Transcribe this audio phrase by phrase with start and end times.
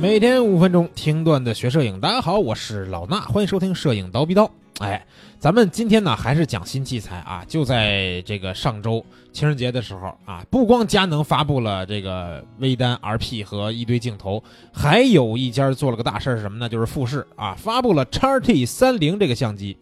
[0.00, 4.48] 每天五分钟听段子学摄影，大家好，我是老衲，欢迎收听摄影刀逼刀。
[4.78, 5.04] 哎，
[5.40, 14.40] 咱们今天呢还是讲新器材啊，就在这个上周情人节的时候啊，不光佳能发布了这个微单 RP 和一堆镜头，
[14.72, 16.68] 还有一家做了个大事是什么呢？
[16.68, 19.76] 就是富士啊发布了 x T 三零这个相机，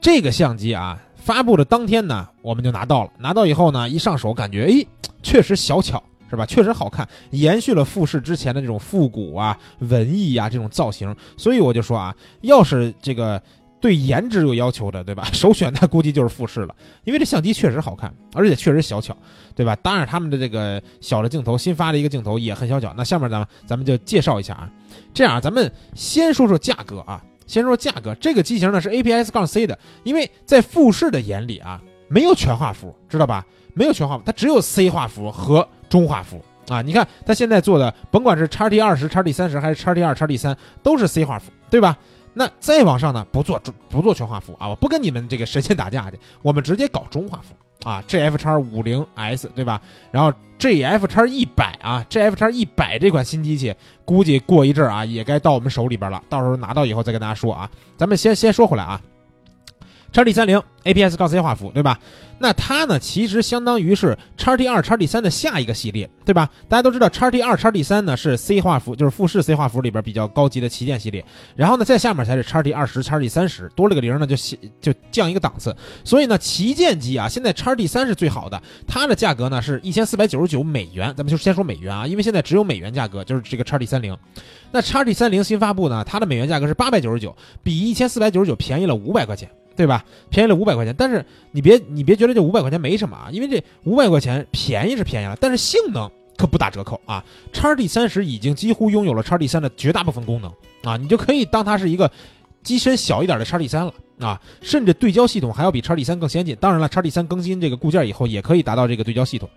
[0.00, 4.84] 这个相机啊发布的当天呢我们就拿到了，拿到以后呢一上手感觉哎
[5.22, 6.02] 确实小巧。
[6.30, 6.44] 是吧？
[6.46, 11.14] 确实好看，延续了富士之前的这种复古啊、文艺啊这种造型。
[11.36, 13.40] 所以我就说啊，要是这个
[13.80, 15.24] 对颜值有要求的，对吧？
[15.32, 16.74] 首选那估计就是富士了，
[17.04, 19.16] 因为这相机确实好看，而且确实小巧，
[19.54, 19.76] 对吧？
[19.76, 22.92] 当然他们的这个小的镜头，新发的一个镜头也很小巧。
[22.96, 24.70] 那下面咱们咱们就介绍一下啊，
[25.12, 28.14] 这样啊咱们先说说价格啊，先说价格。
[28.16, 33.46] 这个机型呢是 APS 杠 C 的，因为在富士的眼里啊，没有全画幅，知道吧？
[33.74, 35.68] 没有全画幅，它只有 C 画幅和。
[35.94, 41.96] 中画幅啊，你看它现在做的，甭管是叉 T 二十、叉 T 三十还是叉 T 二、叉 T 三，都是 C 画幅，对吧？
[42.32, 49.80] 那再往上呢，不做不做全画幅啊，我不跟你们这个神仙打架去，我们直接搞中画幅啊，GF 叉五零 S 对吧？
[50.10, 53.72] 然后 GF 叉一百啊，GF 叉一百这款新机器，
[54.04, 57.70] 估计过一阵啊，也该到我们手里边了，到时候拿到以后再跟大家说啊。
[57.96, 59.00] 咱们先先说回来啊。
[60.14, 61.98] 叉 T 三零 APS 杠 C 画幅，对吧？
[62.38, 66.48] 那它呢，其实相当于是叉 T 二、叉 T 三的下一个系列，对吧？
[66.68, 71.24] 大家都知道，叉 T 二、叉 T 三呢是 C 画幅，就是富士 C 画幅里边比较高级的旗舰系列。
[71.56, 74.36] 然后呢，在下面才是叉 T 二十、叉 T 三十，多了个零呢，就
[74.80, 75.74] 就降一个档次。
[76.04, 81.12] 所以呢，旗舰机啊，现在叉 T 三是最好的，它的价格呢是一千四百九十九美元。
[81.16, 84.16] 咱们就先说美元啊，因为现在只有美元价格，就是这个叉 T 三零。
[84.70, 89.50] 那叉 T 三零新发布呢，它的美元价格是八百九十九，比一千四百九十九便宜了五百块钱。
[89.76, 90.04] 对吧？
[90.30, 97.24] 便宜了五百块钱，但是你别你别觉得这五百块钱没什么啊，因为这五百块钱便宜是便宜了，但是性能可不打折扣啊。
[97.52, 102.10] 叉 D 三十已经几乎拥有了叉 D 三的绝大部分功能啊，你就可以当它是一个
[102.62, 106.56] 机身小一点的叉 D 三了啊，甚至对焦系统还要比叉 D 三更先进。
[106.60, 109.50] 当然了，叉 D 三更新这个固件以后也可以达到这个对焦系统，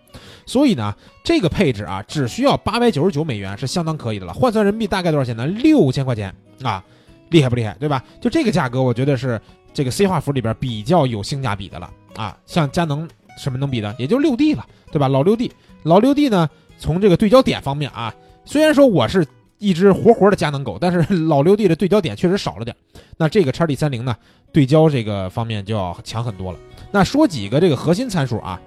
[0.48, 4.34] 所以呢，这个配置啊，只需要八百九十九美元是相当可以的了。
[4.34, 5.46] 换算人民币大概多少钱呢？
[5.46, 6.34] 六千块钱
[6.64, 6.84] 啊，
[7.30, 7.78] 厉害不厉害？
[7.80, 8.04] 对吧？
[8.20, 9.40] 就这个价格，我觉得是。
[9.78, 13.08] 这个 C 画幅里边比较有性价比的了啊，像佳能
[13.38, 13.96] 什么能比的？
[14.00, 15.08] 也就六 D 了，对吧？
[15.08, 15.52] 老六 D，
[15.84, 16.50] 老六 D 呢，
[16.80, 18.12] 从这个对焦点方面啊，
[18.44, 19.24] 虽然说我是
[19.60, 22.76] 一只活活的佳能狗，但是老六 D 的对焦点确实少了点。
[23.18, 24.16] 那这个叉 D 三零呢，
[24.52, 26.58] 对焦这个方面就要强很多了。
[26.90, 28.60] 那说几个这个核心参数啊，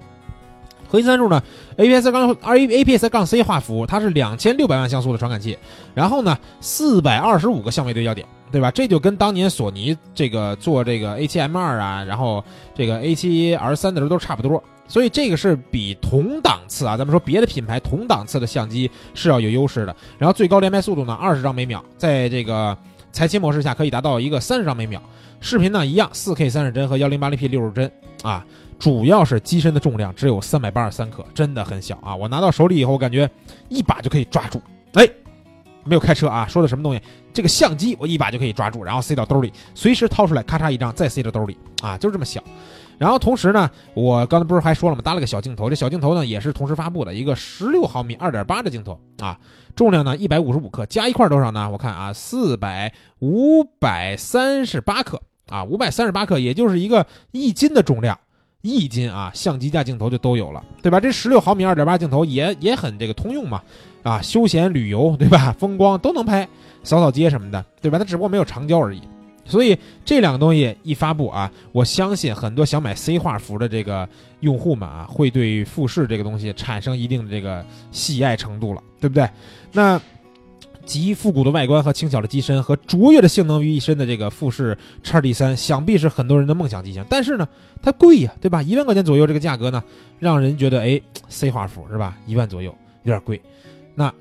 [0.90, 1.42] 核心参数呢
[1.76, 5.56] ，APS 杠 A APS 杠 C 画幅，它是两千六百万像素的传感器，
[5.94, 8.26] 然后呢，四百二十五个相位对焦点。
[8.52, 8.68] 对吧？
[8.68, 19.94] 这就跟当年索尼这个做这个 A7M2 啊，然后这个 A7R3 的时候都差不多，所以这个是比同档次啊，咱们说别的品牌同档次的相机是要有优势的。
[20.18, 22.76] 然后最高连拍速度呢，二十张每秒，在这个
[23.12, 25.03] 裁切模式下可以达到一个三十张每秒。
[25.41, 27.91] 视频呢一样，四 K 三十帧和幺零八零 P 六十帧
[28.22, 28.44] 啊，
[28.78, 32.15] 主要是机身的重量只有三百八十三克，真的很小啊。
[32.15, 33.31] 我拿到手里以后，感觉
[33.69, 34.60] 一把就可以抓住，
[34.94, 35.09] 哎。
[35.82, 37.00] 没有开车啊，说的什么东西？
[37.32, 42.44] 这个相机我一把就可以抓住，然后塞到兜里，随时掏出来，咔嚓一张，再塞到兜里啊，就是这么小。
[43.00, 45.00] 然后同时呢，我刚才不是还说了吗？
[45.02, 49.38] 搭了个小镜头，这小镜头呢也是同时发布的一个十六毫米二点八的镜头啊，
[49.74, 51.70] 重量呢一百五十五克，加一块多少呢？
[51.70, 55.18] 我看啊，四百五百三十八克
[55.48, 58.18] 啊，五百三十八克，也就是一个一斤的重量。
[58.60, 61.00] 一斤啊，相机加镜头就都有了，对吧？
[61.00, 63.62] 这十六毫米二点八镜头也也很这个通用嘛，
[64.02, 65.56] 啊，休闲旅游对吧？
[65.58, 66.46] 风光都能拍，
[66.82, 67.98] 扫扫街什么的，对吧？
[67.98, 69.00] 它只不过没有长焦而已。
[69.44, 74.08] 所以这两个东西一发布啊，我相信很多想买 C 画幅的这个
[74.40, 79.28] 用户们啊，会对富士这个东西产生一定的这个喜爱程度了，对不对？
[79.72, 80.00] 那。
[80.86, 87.04] 集复古的外观和轻巧的机身和卓越的性能于一身的这个富士叉 D 三，想必是很多人的梦想机型。
[87.08, 87.46] 但是呢，
[87.80, 88.60] 它贵呀，对吧？
[88.60, 89.84] 一万块钱左右这个价格呢，
[90.18, 92.18] 让人觉得哎，C 画幅是吧？
[92.26, 92.74] 一万左右
[93.04, 93.41] 有点贵。
[93.94, 94.12] 那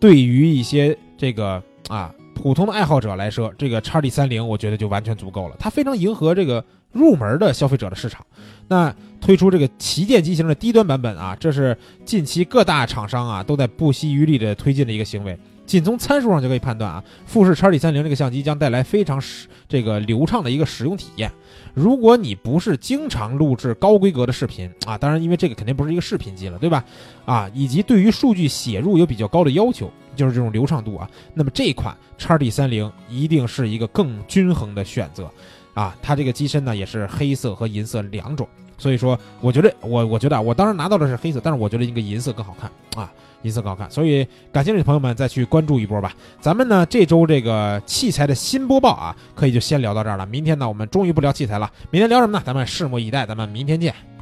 [0.00, 5.56] 对于一些这个啊普通的爱好者来说，这个叉 D 三零我觉得就完全足够了。
[5.58, 8.26] 它非常迎合这个入门的消费者的市场。
[8.68, 15.38] 那推出这个旗舰机型的低端版本啊，这是近期各大厂商啊都在不惜余力的推进的一个行为。
[15.66, 21.30] 仅从参数上就可以判断啊，富士叉 T 三零这个相机将带来非常使这个流畅的一个使用体验。
[21.72, 26.84] 如果你不是经常录制高规格的视频啊，当然因为这个肯定不是一个视频机了，对吧？
[27.24, 35.30] 啊，以及对于数据写入有比较高的要求，就是这种流畅度啊，那么这款叉 T 三零一定是一个更均衡的选择。
[35.74, 42.70] 啊，它这个机身呢也是黑色和银色两种，所以说，我觉得我我觉得啊，我当时拿到的是黑色，但是我觉得应该银色更好看
[43.02, 43.10] 啊，
[43.42, 43.90] 银色更好看。
[43.90, 46.12] 所以感兴趣的朋友们再去关注一波吧。
[46.40, 50.26] 咱们呢这周这个器材的新播报啊，可以就先聊到这儿了。
[50.26, 52.42] 明天呢我们终于不聊器材了，明天聊什么呢？
[52.44, 53.24] 咱们拭目以待。
[53.26, 54.13] 咱们明天见。